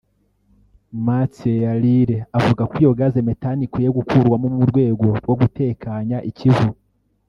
[1.05, 6.69] Matthieu Yalire avuga ko iyo Gaz méthane ikwiye gukurwamo mu rwego rwo gutekanya i Kivu